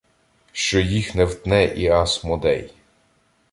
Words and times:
Що 0.51 0.79
їх 0.79 1.15
не 1.15 1.25
втне 1.25 1.63
і 1.65 1.87
Асмодей. 1.87 2.73